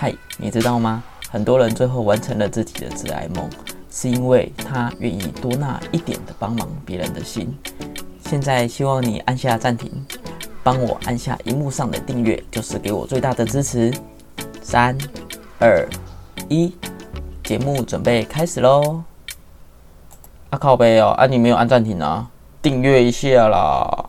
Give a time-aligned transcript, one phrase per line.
[0.00, 1.02] 嗨，你知道吗？
[1.28, 3.50] 很多人最后完成了自己的致癌梦，
[3.90, 7.52] 是因为他愿意多那一点的帮忙别人的心。
[8.24, 9.90] 现在希望你按下暂停，
[10.62, 13.92] 帮我按下荧幕上的订阅，就是给我最大的支持。
[14.62, 14.96] 三、
[15.58, 15.84] 二、
[16.48, 16.72] 一，
[17.42, 19.02] 节目准备开始喽！
[20.50, 22.30] 啊靠背哦，啊你没有按暂停啊？
[22.62, 24.07] 订阅一下啦！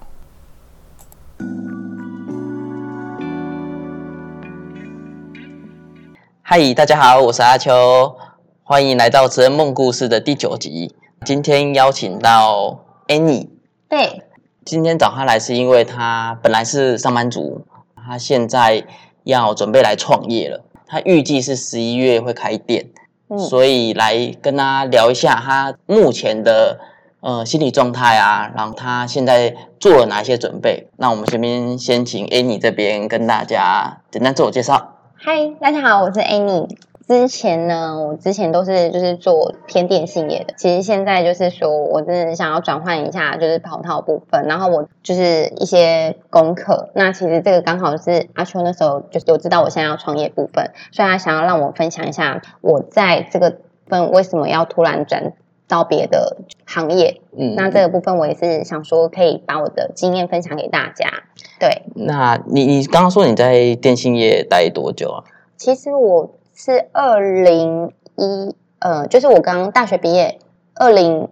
[6.51, 8.15] 嗨，大家好，我是阿秋，
[8.63, 10.95] 欢迎来到《职人梦故事》的第九集。
[11.23, 13.49] 今天邀请到 Annie，
[13.87, 14.23] 对，
[14.65, 18.83] 今天找她来是因为她本来是上班族，她现在
[19.25, 20.63] 要准备来创业了。
[20.87, 22.89] 她预计是十一月会开店，
[23.27, 26.79] 嗯所以来跟她聊一下她目前的
[27.19, 30.87] 呃心理状态啊，然后她现在做了哪些准备。
[30.97, 34.95] 那我们这边先请 Annie 这边跟大家简单自我介绍。
[35.21, 36.69] 嗨，大家好，我是 Annie。
[37.05, 46.89] 之前呢，我之前都是就是做偏电信业的，其实现在就是说我真的想要转换一下，就是跑套部分，然后我就是一些功课。
[46.95, 55.33] 那其实这个刚好是阿秋那时候就有知道我现在要创业部分，所以他想要让我分享一下我在这个分为什么要突然转
[55.69, 57.21] 到别的行业。
[57.37, 61.07] 嗯，那这个部分我也是想说可以把我的经验分享给大家。
[61.57, 65.23] 对，那你你刚刚说你在电信业待多久啊？
[65.55, 70.39] 其实我是二零一呃，就是我刚大学毕业，
[70.75, 71.27] 二零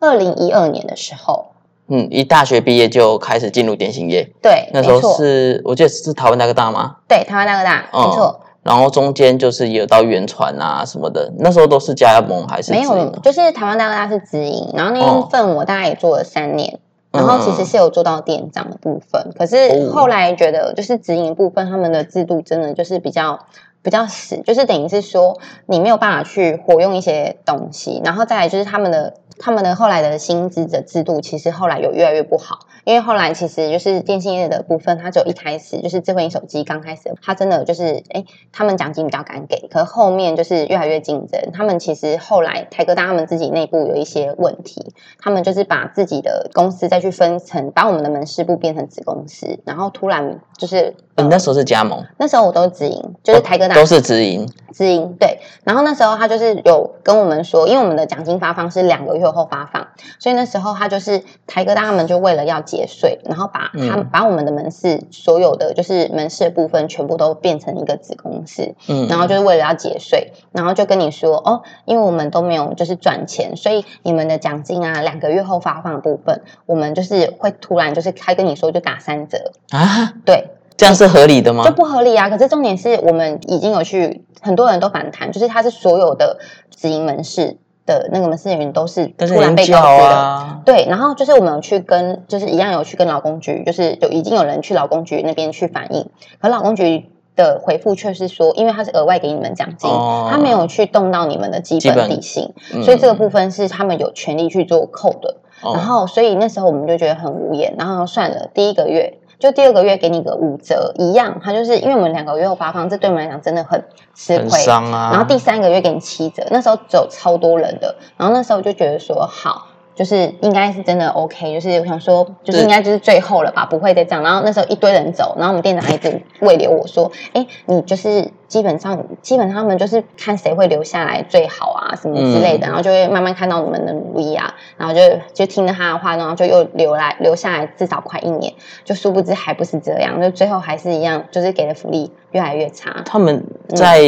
[0.00, 1.52] 二零一二年的时候，
[1.86, 6.96] 嗯，一大学毕业就开始进入电信业，对，那时候，是我记得是台湾大哥大吗？
[7.08, 16.74] 对，台湾大哥大，哦没错，然后中间就是也有到原船啊什么的，那时候都是加盟还是没有，就是台湾大哥大是直营，然后那哦一份我大概也做了三年。
[16.74, 16.78] 嗯
[17.10, 23.46] 然后其实是有做到店长的部分，可是哦后来觉得就是直营部分，他们的制度真的就是比较
[23.88, 50.94] 比较死，就是等于是说你没有办法去活用一些东西，然后再来就是他们的他们的后来的薪资的制度，其实后来有越来越不好，因为后来其实就是电信业的部分，它只有一开始就是智慧型手机刚开始，它真的就是哎，他们奖金比较敢给，可是后面就是越来越竞争，他们其实后来台哥大他们自己内部有一些问题，他们就是把自己的公司再去分成，把我们的门市部变成子公司，然后突然就是。
[51.18, 59.88] 哦你那时候是加盟，那时候我都是直营，就是台哥大都是直营，直营对，然后那时候他就是有跟我们说，因为我们的奖金发放是两个月后发放，
[60.20, 81.72] 所以那时候他就是台哥大他们就为了要节税，然后把他、嗯把我们的门市所有的就是门市的部分全部都变成一个子公司，嗯，然后就是为了要节税，然后就跟你说哦，因为我们都没有就是赚钱，所以你们的奖金啊两个月后发放的部分，我们就是会突然就是开跟你说就打三折，啊，对，这样是合理的吗就？
[81.72, 82.30] 不合理啊！
[82.30, 86.38] 可是重点是我们已经有去，很多人都反弹，就是他是所有的
[86.74, 90.16] 直营门市的那个门市人员都是突然被告知的。
[90.16, 96.08] 啊，对，然后就是我们有去跟，就是一样有去跟劳工局，就是有已经有人去劳工局那边去反映，
[96.40, 105.38] 可劳工局的回复却是说，因为他是额外给你们奖金，哦他没有去动到你们的基基本本底薪，嗯所以这个部分是他们有权利去做扣的。
[105.60, 113.84] 哦然后，所以那时候我们就觉得很无言，然后算了，第一个月就第二个月给你个五折，一样，他就是因为我们两个月后发放，这对我们来讲真的很
[114.14, 114.66] 吃亏。
[114.66, 119.68] 然后第三个月给你七折，那时候只有超多人的，然后那时候就觉得说好。
[119.98, 124.22] 就是应该是真的 OK，就是我想说，就是对应该就是最后了吧，不会再这样。
[124.22, 135.00] 然后那时候一堆人走，然后我们店长一直慰留我说：“哎，你就是基本上基本上他们就是看谁会留下来最好啊，什么之类的，然后就会慢慢看到你们的努力啊，然后就
[135.34, 138.54] 就听了他的话，然后就又留来留下来至少快一年，
[138.84, 143.02] 就殊不知还不是这样，就最后还是一样，就是给的福利越来越差。
[143.04, 143.44] 他们
[143.74, 143.98] 在、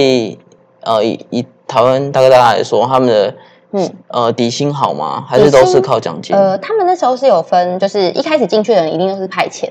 [0.82, 3.34] 呃以以台湾大哥大来说，他们的
[3.72, 5.24] 嗯呃底薪好吗？
[5.28, 6.34] 还是都是靠奖金？
[6.36, 9.70] 呃，他们那时候是有分，就是一开始进去的人一定都是派遣，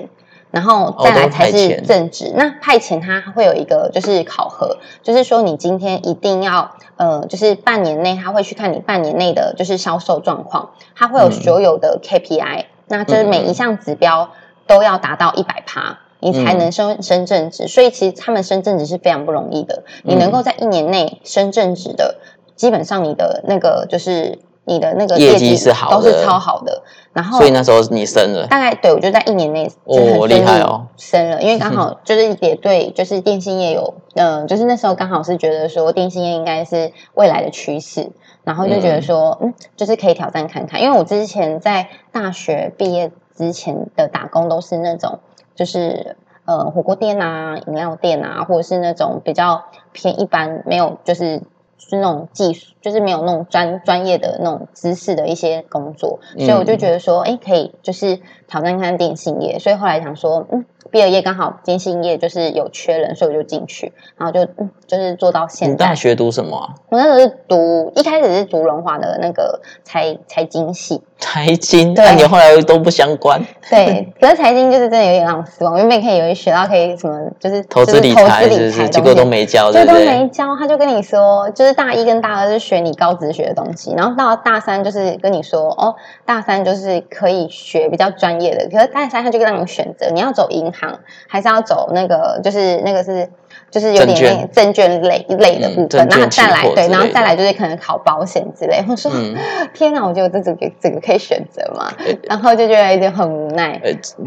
[0.50, 2.32] 然后再来才是正职。
[2.34, 14.30] 那派遣它会有一个就是考核，就是说你今天一定要呃，就是半年内他会去看你半年内的就是销售状况，他会有嗯所有的 KPI，、那就是每一项指标
[14.66, 16.00] 都要达到一百趴。
[16.22, 19.84] 你才嗯能升升正职，所以其实他们升正职是非常不容易的。
[20.02, 22.16] 你能嗯够在一年内升正职的，
[22.60, 26.82] 基本上你的那个就是你的那个业绩绩是好的都是超好的。
[27.14, 38.10] 然后所以那时候你升了，大概对我就在一年内哦就很厉害哦升了，因为刚好 就是也对，就是电信业有，呃，就是那时候刚好是觉得说电信业应该是未来的趋势，
[38.44, 45.20] 然后就觉得说，嗯就是可以挑战看看，因为我之前在大学毕业之前的打工都是那种
[45.54, 46.16] 就是。
[46.46, 51.42] 呃呃火锅店啊、饮料店啊，或者是那种比较偏一般，没有就是
[51.80, 60.64] 是那种技术，就是没有那种专专业的那种知识的一些工作，所以我就觉得说，哎，可以就是挑战看电信业，所以后来想说，嗯。
[60.90, 65.72] 毕了业刚好金信业就是有缺人，所以我就进去，然后就嗯，就是做到现在。
[65.72, 66.74] 你大学读什么？
[66.88, 71.02] 我那时候是读，一开始是读龙华的那个财财经系。
[71.18, 73.44] 财经，但你后来都不相关。
[73.68, 78.48] 对，可是财经就是真的有点让我失望，原本可以有一学到可以什么，就是投资理财，
[78.88, 80.56] 结果都没教，对都没教。
[80.56, 85.94] 他就跟你说，就是大一跟大二是学你高职学的东西，然后到大三就是跟你说，哦，
[86.24, 88.66] 大三就是可以学比较专业的。
[88.70, 90.79] 可是大三他就让你选择，你要走银行，
[91.26, 93.28] 还是要走那个，就是那个是。
[93.68, 98.84] 就是有点那证券类一类的部分，然后再来对，然后再来就是可能考保险之类。
[98.88, 99.10] 我说
[99.72, 101.88] 天哪，我觉得这个这个可以选择嘛，
[102.24, 103.80] 然后就觉得有点很无奈。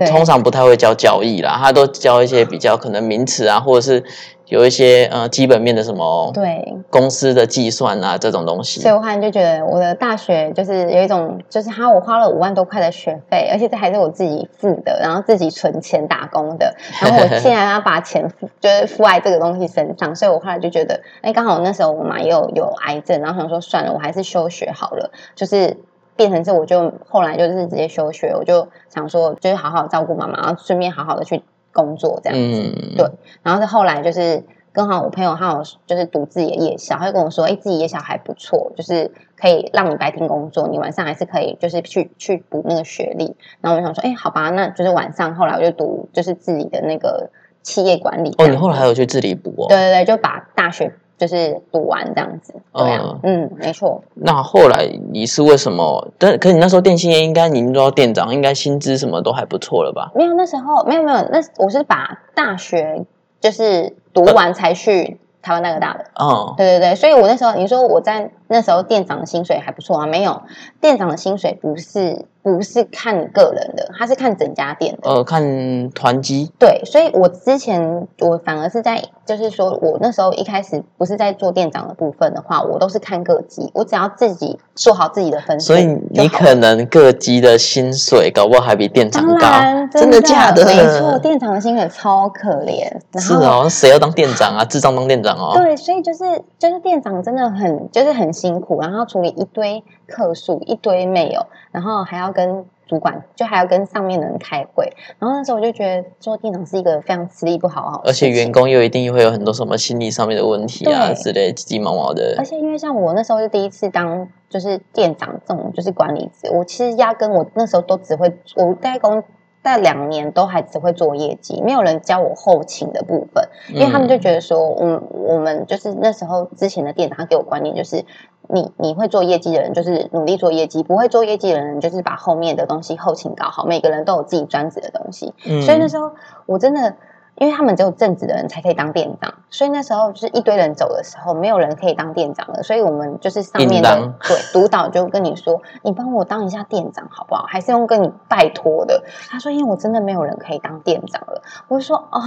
[0.08, 4.04] 通常不太会教交易啦，他都教一些比较可能名词啊，或者是。
[4.48, 6.78] 有一些呃基本面的什么对。
[6.90, 25.76] 公司的计算啊这种东西，所以我后来就觉得我的大学就是有一种就是哈我花了五万多块的学费，而且这还是我自己付的，然后自己存钱打工的， 然后我竟然要把钱付就是付在这个东西身上，所以我后来就觉得，哎，刚好那时候我妈也有有癌症，然后想说算了，我还是休学好了，就是
[26.16, 31.42] 变成是我就后来就是直接休学，我就想说就是好好照顾妈妈，然后顺便好好的去。
[31.74, 33.06] 工作这样子，对，
[33.42, 43.36] 然后是后来就是刚好我朋友他有就是读自己的夜校，他就跟我说，哎，自己夜校还不错，就是可以让你白天工作，你晚上还是可以就是去去补那个学历。
[43.62, 47.30] 然后我想说，哎，好吧，那就是晚上后来我就读就是自己的那个
[47.62, 48.34] 企业管理。
[48.38, 49.68] 哦，你后来还有去自己补哦？
[49.68, 50.94] 对对对，就把大学
[51.24, 52.54] 就是读完这样子。
[52.74, 54.04] 嗯嗯，没错。
[54.14, 56.06] 那后来你是为什么？
[56.18, 60.12] 但可你那时候电信业应该您做到店长，应该薪资什么都还不错了吧？
[60.14, 63.06] 没有，那时候没有没有，那我是把大学
[63.40, 66.04] 就是读完才去台湾那个大的。
[66.16, 70.06] 哦，对对对，所以我那时候你说我在那时候店长的薪水还不错啊？
[70.06, 70.42] 没有，
[70.82, 72.26] 店长的薪水不是。
[72.44, 75.10] 不是看你个人的，他是看整家店的。
[75.10, 76.52] 呃，看团积。
[76.60, 89.48] 对，所以我之前我反而是在，就是说我那时候一开始不是在做店长的部分的话，我都是看各级，我只要自己做好自己的分所以你可能各级的薪水搞不好还比店长高，
[89.92, 90.66] 真的假的？
[90.66, 92.92] 没错，店长的薪水超可怜。
[93.20, 94.66] 是哦，谁要当店长啊？
[94.66, 95.54] 智障当店长哦。
[95.56, 96.24] 对，所以就是
[96.60, 99.84] 就是店长真的很就是很辛苦，然后处理一堆。
[100.06, 104.92] 客数一堆没有，然后还要跟主管，就还要跟上面的人开会。
[105.20, 112.36] 然后那时候我就觉得做店长是一个非常吃力不好，而且员工又一定会有很多什么心理上面的问题啊之类，急急忙忙的。
[112.38, 119.24] 而且因为像我那时候是第一次当就是店长这种就是管理职，我其实压根我那时候都只会我代工。
[119.64, 128.04] 在两年都还只会做业绩，没有人教我后勤的部分，因为他们就觉得说，我我们就是那时候之前的店长他给我观念就是，
[128.50, 133.66] 你你会做业绩的人就是努力做业绩，不会做业绩的人就是把后面的东西后勤搞好。
[133.66, 135.34] 每个人都有自己专职的东西，
[135.66, 136.12] 所以那时候
[136.46, 136.96] 我真的。
[137.36, 142.62] 因为他们只有正职的人才可以当店长，所以那时候就是一堆人走的时候，没有人可以当店长了。
[142.62, 149.04] 所以我们就是上面的对督导就跟你说：“你帮我当一下店长好不好？”还是用跟你拜托的。
[149.32, 152.22] 他说：“因为我真的没有人可以当店长了。”我就说：“哦，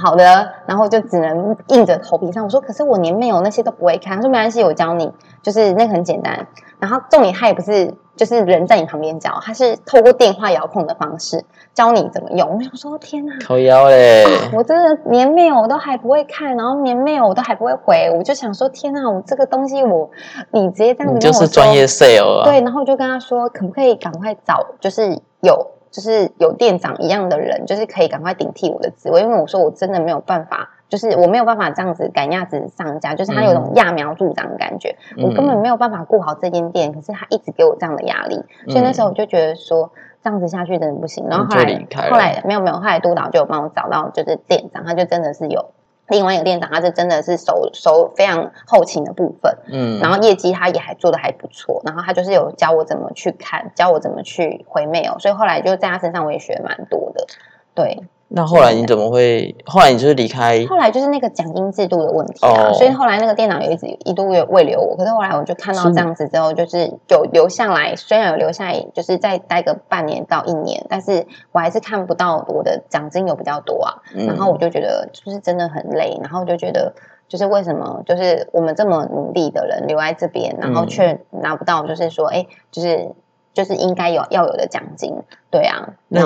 [0.00, 2.44] 好的。”然后就只能硬着头皮上。
[2.44, 6.46] 我说：“可是我连没有那些都不会看。”他说：“没关系，我教你，就是那个很简单。”
[6.78, 7.94] 然后重点他也不是。
[8.16, 12.48] 就是人在你旁边教，他是透过电话遥控的方式教你怎么用。
[12.48, 14.24] 我想说，天哪，靠腰嘞！
[14.52, 18.08] 我真的连 mail 我都还不会看，然后连 mail 我都还不会回。
[18.16, 20.08] 我就想说，天哪，我这个东西我
[20.52, 22.44] 你直接这样子就是专业 sale 啊。
[22.44, 30.70] 对，然后我就跟他说，可不可以赶快找，就是有就是有店长一样的人，就是可以赶快顶替我的职位，因为我说我真的没有办法。
[30.86, 39.90] 就是我没有办法这样子赶鸭子上架，就是他有种揠苗助长的感觉，我根本没有办法顾好这间店，可是他一直给我这样的压力，所以那时候我就觉得说
[40.22, 41.26] 这样子下去真的不行。
[41.28, 45.72] 然后后来后来没有没有，后来督导就有帮我找到就是店长，他就真的是有
[46.08, 57.26] 另外一个店长，他是真的是熟熟非常后勤的部分，嗯，然后业绩他也还做的还不错，然后他就是有教我怎么去看，教我怎么去回 mail，所以后来就在他身上我也学蛮多的，
[57.74, 58.04] 对。
[58.28, 59.54] 那后来你怎么会？
[59.64, 60.64] 后来你就是离开？
[60.66, 74.02] 后来就是那个奖金制度的问题啊，所以后来那个店长有一直一度未未留我，可是后来我就看到这样子之后，就是有留下来，虽然有留下来，就是再待个半年到一年，但是我还是看不到我的奖金有比较多啊。
[74.26, 76.92] 然后我就觉得就是真的很累，然后就觉得
[77.28, 83.12] 就是为什么就是我们这么努力的人留在这边，然后却拿不到，就是说哎，就是。
[83.54, 85.14] 就是应该有要有的奖金。
[85.50, 86.24] 对啊，那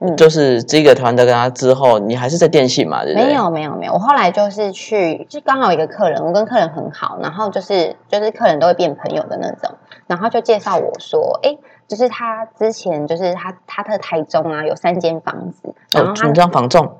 [0.00, 3.04] 你就是这个团队跟他之后，你还是在电信嘛？
[3.04, 3.28] 对不对？
[3.28, 9.72] 没有没有没有，我后来就是去，就刚好有一个客人，我跟客人很好，然后就是就是客人都会变朋友的那种，
[10.06, 16.96] 然后就介绍我说，哎，就是他之前就是他他的台中啊有三间房子，然后哦，他、你当房仲，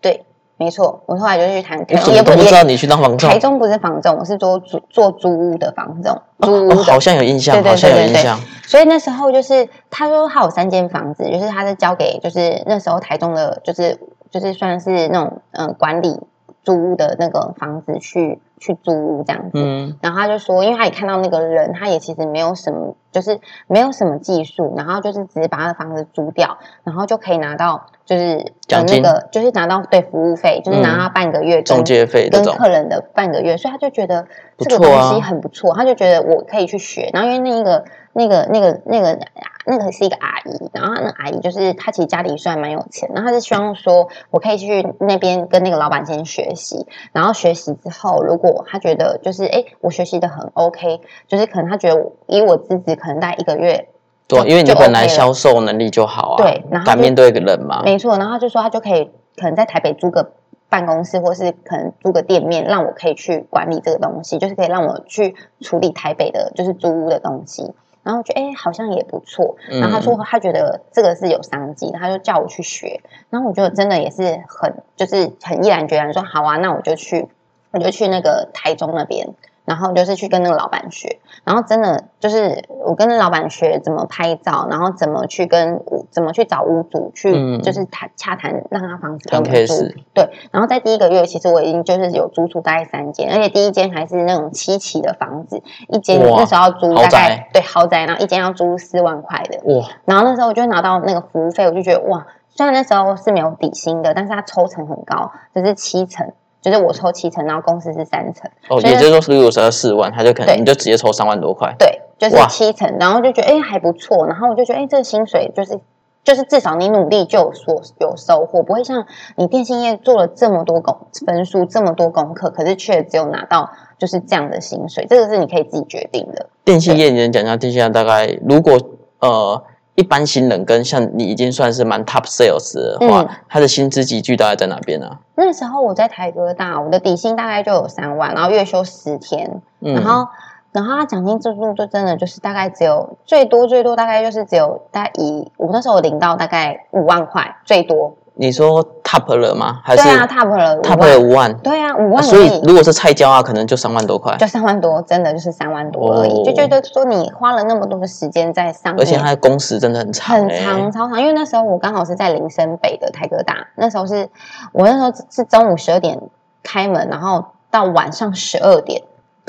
[0.00, 0.24] 对，
[0.60, 3.30] 没错，我后来就去谈，我怎么都不知道你去当房仲。
[3.30, 6.74] 台中不是房仲，我是做租做租屋的房仲，租屋。
[6.82, 8.38] 好像有印象，对对好像有对对对印象。
[8.66, 13.98] 所以那时候就是他说他有三间房子，就是他是交给就是那时候台中的，就是
[14.30, 16.20] 就是算是那种嗯、呃管理
[16.62, 19.50] 租屋的那个房子去去租屋这样子。
[19.54, 34.26] 嗯，然后他就说，因为他也看到那个人，他也其实没有什么，就是没有什么技术，然后就是只是把他的房子租掉，然后就可以拿到就是呃奖金那个就是拿到对服务费，就是拿到半个月跟中介费跟，客人的半个月，所以他就觉得
[34.58, 37.10] 这个东西很不错，他就觉得我可以去学。
[37.12, 39.18] 然后因为那一个那个那个那个
[39.66, 53.88] 那个是一个阿姨，然后那个阿姨就是她其实家里算蛮有钱，然后她是希望说我可以去那边跟那个老板先学习，然后学习之后，如果她觉得就是哎我学习的很 OK，就是可能他觉得我以我资质可能待一个月。
[54.26, 60.30] 对，因为你就本来销售能力就好啊，对然后就敢面对人嘛，没错，然后他就说他就可以可能在台北租个
[60.68, 67.72] 办公室，或是可能租个店面，让我可以去管理这个东西，就是可以让我去处理台北的，就是租屋的东西。
[68.10, 69.56] 然后我觉得哎，好像也不错。
[69.68, 73.00] 然后他说他觉得这个是有商机，他就叫我去学。
[73.30, 77.28] 然后我觉得真的也是很就是很毅然决然说好啊，那我就去，
[77.70, 79.28] 我就去那个台中那边。
[79.70, 89.74] 然后就是去跟那个老板学，然后真的就是我跟那老板学怎么拍照，然后怎么去跟怎么去找屋主去，嗯就是谈洽谈让他房子给谈我们租。
[90.12, 108.50] 对，然后在第一个月，其实我已经就是有租出大概三间，而且第一间还是那种七期的房子，一间那时候要租大概宅对豪宅，然后一间要租四万块的，哇，然后那时候我就拿到那个服务费，我就觉得哇，虽然那时候是没有底薪的，但是他抽成很高，就是七成，就是我抽七成，然后公司是三成。
[108.68, 115.80] 哦，也就是说，如果是要四万，他就可能你就直接抽三万多块，对，就是七成，然后就觉得哎还不错，然后我就觉得哎这个薪水就是
[116.22, 126.50] 就是至少你努力就有所有收获，不会像你电信业做了这么多功分数这么多功课，可是却只有拿到就是这样的薪水，这个是你可以自己决定的。
[126.62, 128.78] 电信业，你能讲一下电信业大概如果
[129.20, 129.62] 呃
[129.96, 133.28] 一般新人跟像你已经算是蛮 top sales 的话，嗯。
[133.48, 140.28] 他的薪资集聚大概在哪边呢、那时候我在台哥大，我的底薪大概就有三万，然后月休十天，嗯，然后
[140.72, 149.80] 然后他奖金制度就真的就是大概只有最多最多大概就是只有大概以我那时候领到大概五万块最多，你说 top 了吗？
[149.84, 151.54] 还是对啊，top 了五 top 了五万？
[151.58, 156.42] 对啊，五万所以如果是菜椒啊，可能就三万多块，就三万多，真的就是三万多而已，哦。
[156.46, 164.26] 就觉得说你花了那么多的时间在上面，而且它的工时真的很长、很欸，长超长，因为那时候我刚好是在林森北的台哥大，那时候是
[164.72, 166.18] 我那时候是中午十二点
[166.62, 169.02] 开门，然后到晚上十二点，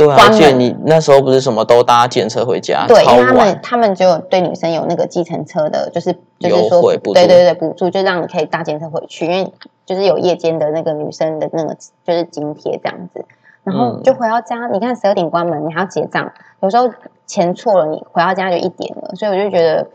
[0.06, 7.14] 对啊，而且你那时候不是什么都搭检车回家，对，因为他们，他们就有对女生有那个计程车的，就是就是优说惠补助。
[7.14, 9.54] 对对对补助，就让你可以搭检车回去，因为
[9.86, 13.26] 就是有夜间的那个女生的那个就是津贴这样子，
[13.64, 14.04] 然后嗯。
[14.04, 16.32] 就回到家，你看十二点关门，你还要结账，
[16.62, 16.90] 有时候
[17.26, 19.88] 钱错了，你回到家就一点了，所以我就觉得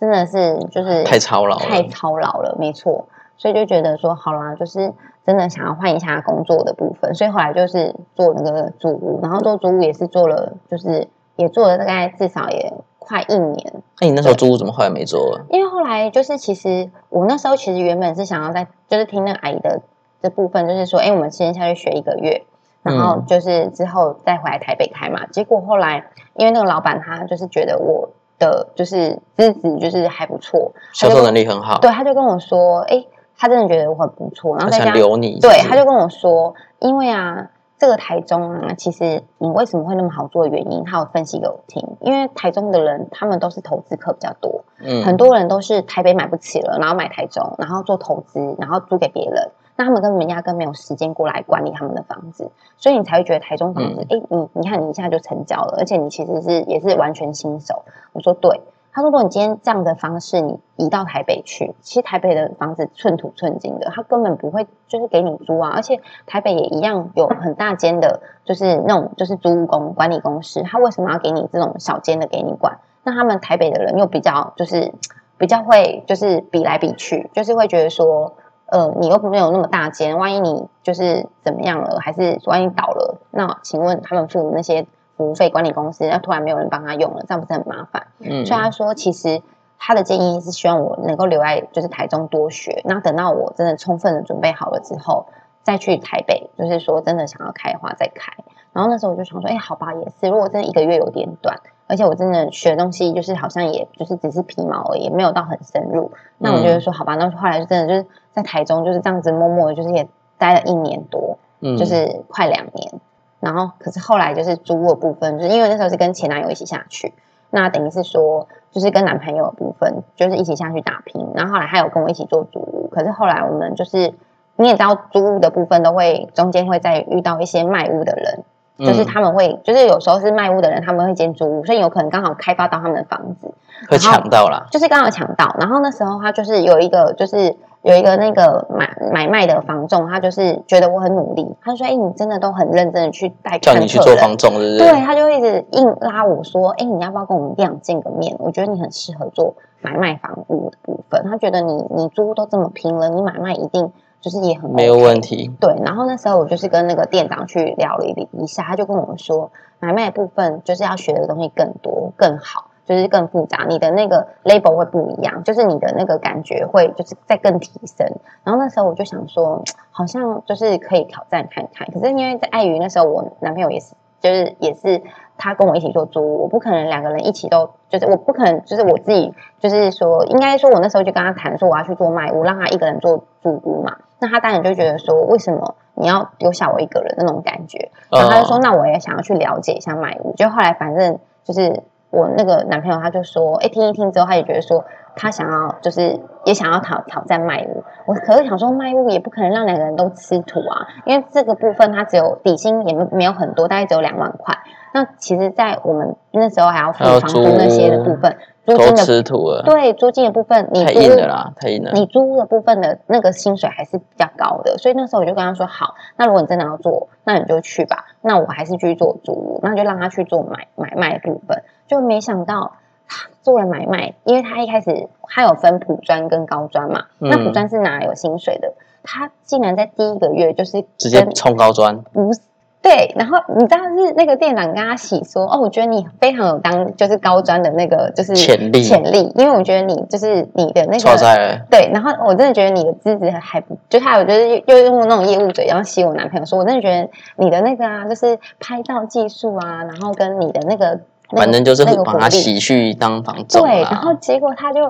[0.00, 3.06] 真的是就是太操劳太操劳了，没错，
[3.38, 4.92] 所以就觉得说好啦，就是
[5.26, 15.46] 真的想要换一下工作的部分，所以后来就是做那个租屋，然后做租屋也是做了，就是也做了大概至少也快一年，那你那时候租屋怎么后来没做了？
[15.50, 19.80] 因为后来就是其实我那时候其实原本是想要在就是听那个阿姨的
[20.20, 22.44] 这部分，就是说，哎，我们先下去学一个月。
[22.84, 28.10] 然后嗯就是之后再回来台北开嘛，结果后来因为那个老板他就是觉得我
[28.40, 33.04] 的就是资质就是还不错，销售能力很好，对，他就跟我说，哎，
[33.36, 41.86] 他真的觉得我很不错，然后想后再加留你，对，他就跟我说，因为啊，这个台中啊，其实你为什么会那么好做的原因，他有分析给我听。
[42.00, 49.50] 因为台中的人，他们都是投资客比较多，嗯很多人都是台北买不起了，然后买台中，然后做投资，然后租给别人。
[49.74, 57.82] 那他们根本压根没有时间过来管理他们的房子，所以你才会觉得台中房子，哎、你你看你一下就成交了，而且你其实是也是完全新手。
[58.12, 58.60] 我说对，
[58.94, 65.72] 他说：“如果你今天这样的方式，你移到台北去，其实台北的房子寸土寸金的，他根本不会就是给你租啊。
[65.74, 72.80] 而且台北也一样有很大间的，就是那种就是租屋公管理公司，他为什么要给你这种小间的给你管？
[73.02, 74.92] 那他们台北的人又比较就是
[75.38, 78.34] 比较会就是比来比去，就是会觉得说，
[78.66, 84.86] 呃，你又没有那么大间，万一你就是怎么样了，还是万一倒了，那请问他们付的那些？”
[85.22, 88.08] 服服务费管理公司，那突然没有人帮他用了，这样不是很麻烦？
[88.18, 89.40] 嗯，所以他说，其实
[89.78, 95.26] 他的建议是希望我能够留在就是台中多学，那等到我真的充分的准备好了之后，
[95.62, 98.32] 再去台北，就是说真的想要开的话再开。
[98.72, 113.00] 然后那时候我就想说，哎，好吧，也是，如果真的一个月有点短，而且我真的学的东西就是好像也就是只是皮毛而已，没有到很深入，那我觉得说好吧，那后来就真的就是在台中就是这样子默默的，就是也待了一年多，嗯就是快两年。
[113.42, 117.12] 然后可是后来就是租屋的部分，就是因为那时候是跟前男友一起下去，
[117.50, 121.20] 那等于是说就是跟男朋友的部分就是一起下去打拼。
[121.34, 124.14] 然后后来他有跟我一起做租屋，可是后来我们就是
[124.56, 128.44] 你也知道租屋的部分都会中间会再遇到一些卖屋的人。
[128.78, 133.52] 就是嗯他们会，就是有时候是卖屋的人，他们会兼租屋，所以有可能刚好开发到他们的房子，
[133.88, 134.66] 会抢到啦。
[134.72, 135.54] 就是刚好抢到。
[135.60, 143.74] 然后那时候他就是有一个，就是有一个那个买买卖的房仲，他就是觉得我很努力，他就说：“哎、你真的都很认真的去带叫。
[143.74, 144.78] 你去做房仲，是不是？
[144.78, 148.36] 对，他就一直硬拉我说：“哎、你要不要跟我们店长见个面？
[148.38, 151.24] 我觉得你很适合做买卖房屋的部分。
[151.24, 155.20] 他觉得你你租都这么拼了，你买卖一定就是也很、没有问。
[155.20, 155.50] 题。
[155.60, 168.06] 对，然后那时候我就是跟那个店长去聊了一一下，他就跟我们说，买卖的部分就是要学的东西更多、更好，就是更复杂，你的那个 label 会不一样，就是你的那个感觉会就是再更提升。
[168.44, 175.00] 然后那时候我就想说，好像就是可以挑战看看，可是因为在碍于那时候我男朋友也是，就是也是
[175.38, 183.96] 他跟我一起做租屋，我不可能两个人一起都就是我不可能就是我自己就是说，应该说我那时候就跟他谈说我要去做卖屋，让他一个人做租屋嘛。
[184.18, 187.90] 那他当然就觉得说，为什么你要丢下我一个人那种感觉？
[188.08, 190.32] 然后他就说，哦那我也想要去了解一下卖屋。
[190.36, 194.84] 就后来反正就是我那个男朋友他就说，哎，听一听之后，他也觉得说
[195.16, 197.82] 他想要就是也想要挑挑战卖屋。
[198.06, 204.56] 我可是想说卖屋也不可能让两个人都吃土啊，因为这个部分它只有底薪也没没有很多，大概只有两万块。
[204.94, 211.90] 那其实，在我们那时候还要付房租那些的部分，租都金的吃土了，对租金的部分，你太硬了啦，太硬了。
[211.92, 218.06] 你租的部分的那个薪水还是比较高的，所以那时候我就跟他说：好，那如果你真的要做，那你就去吧。
[218.20, 221.64] 那我还是继续做租屋，那就让他去做买买卖的部分。
[221.88, 222.74] 就没想到
[223.08, 232.40] 他做了买卖，因为他一开始他有分普专跟高专嘛，那普嗯专是拿有薪水的，他竟然在第一个月就是直接冲高专，不是。
[232.82, 241.58] 对，然后你知道是那个店长跟他洗说，哦，我觉得你非常有当就是高专的那个就是潜力潜力，因为我觉得你就是你的那错个在了。
[241.70, 250.86] 对，然后我真的觉得你的资质还不，就他有就是又用那种业务嘴，然后洗我男朋友说，我真的觉得你的那个啊，就是拍照技术啊，然后跟你的那个，
[251.30, 254.80] 那个反正就是那个把他洗去当房仲对，然后结果他就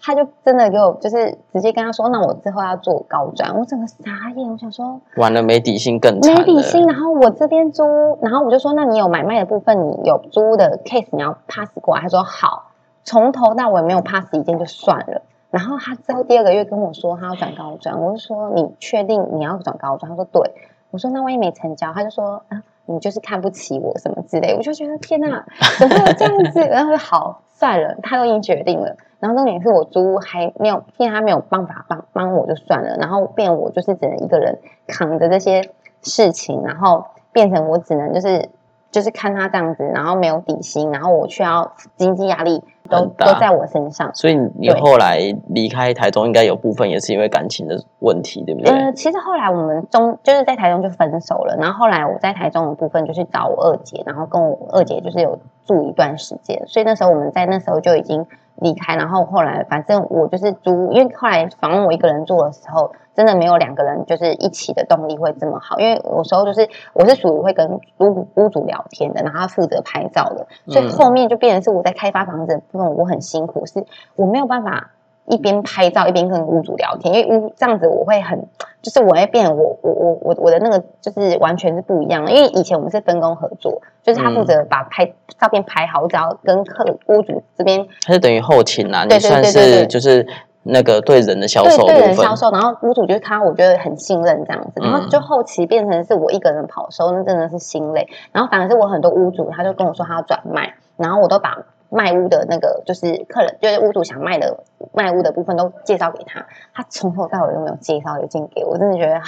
[0.00, 6.18] 他就真的给我就是直接跟他说，那我之后要做高专，我整个傻眼，我想说完了没底薪更。
[6.20, 7.84] 没底薪，然后我这边租，
[8.22, 12.70] 然后我就说，那你有买卖的部分，你有租的 case 你要 pass 过来，他说好，
[13.04, 15.22] 从头到尾没有 pass 一件就算了。
[15.50, 20.10] 然后他之后第二个月跟我说他要转高专，我就说你确定你要转高专？
[20.10, 20.52] 他说对，
[20.90, 25.44] 我说那万一没成交，他就说啊你就是看不起我什么之类，我就觉得天哪，
[25.78, 26.60] 怎么会有这样子？
[26.60, 28.96] 然后就好算了，他都已经决定了。
[29.20, 35.70] 然后重点是我租屋还没有，因为他没有办法帮帮我就算了，然后变我就是只能一个人扛着这些
[36.02, 38.48] 事情，然后变成我只能就是
[38.90, 44.10] 就是看他这样子，然后没有底薪，然后我却要经济压力都都在我身上。
[44.14, 48.72] 所以你对后来离开台中，应该有部分也是因为感情的问题，对不对？
[48.72, 58.26] 呃，其实后来我们中就是在台中就分手了，然后后来我在台中的部分就是找我二姐，然后跟我二姐就是有住一段时间，所以那时候我们在那时候就已经
[58.60, 73.84] 离开，然后后来反正我就是租，因为后来房我一个人住的时候，真的没有两个人就是一起的动力会这么好，因为有时候就是我是属于会跟屋屋主聊天的，然后负责拍照的，所以后面就变成是我在开发房子的部分，我很辛苦，是
[74.16, 74.90] 我没有办法。
[75.28, 78.46] 一边拍照一边跟屋主聊天，因为屋这样子我会很，
[78.82, 82.32] 就是我会变我我我我我的那个就是完全是不一样的。
[82.32, 85.06] 因为以前我们是分工合作，就是他负责把拍、
[85.38, 90.26] 照片拍好，我只要跟客屋主这边他是等于后勤啊，对对你算对对对是就是
[90.62, 98.08] 那个对人的销对对售部分人销售，然后屋主就是他我觉得很信任这样子，然后嗯就后期变成是我一个人跑收，那真的是心累。
[98.32, 101.58] 然后反而是我很多屋主，他就跟我说他要转卖，然后我都把
[101.90, 109.22] 卖屋的那个就是客人，就是屋主想卖的卖屋的部分都介绍给他，他从头到尾都没有介绍一件给我，我真的觉得唉，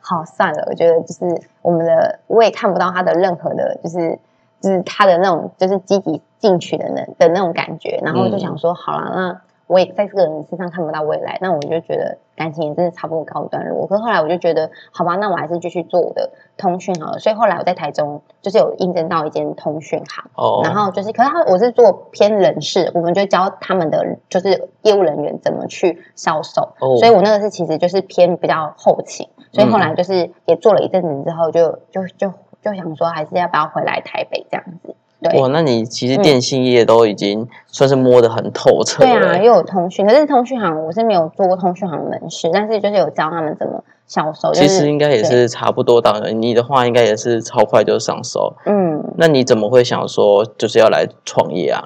[0.00, 4.18] 好算了，我觉得就是我们的我也看不到他的任何的，就是
[4.60, 9.40] 就是他的那种就是积极进取的那的那种感觉，然后我就想说，好了，那
[9.72, 13.86] 我也在这个人身上看不到未来，那我就觉得感情也真的差不多告一段落。
[13.86, 17.18] 可是后来我就觉得，好吧，那我还是继续做我的通讯好了。
[17.18, 34.94] 所以后来我在台中就是有应征到一间通讯行，哦，然后就是，可是他我是做偏人事，我们就教他们的就是业务人员怎么去销售，哦所以我那个是其实就是偏比较后勤，所以后来就是也做了一阵子之后就，就就就想说，还是要不要回来台北这样子？
[35.22, 39.38] 对，哇，那你其实电信业都已经算是摸得很透彻对啊。
[39.38, 48.54] 又有通讯，可是通讯行我是没有做过通讯行门市，但是就是有教他们怎么销售，就是其实应该也是差不多到了，你的话应该也是超快就上手。
[48.66, 51.84] 嗯，那你怎么会想说就是要来创业啊？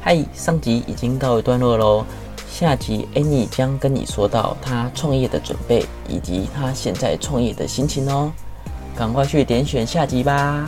[0.00, 2.04] 嗨，上集已经告一段落喽，
[2.48, 8.30] 下集 Annie 将跟你说到她创业的准备以及她现在创业的心情哦，
[8.96, 10.66] 赶快去点选下集吧。